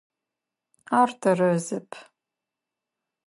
[0.99, 1.89] Ар тэрэзэп.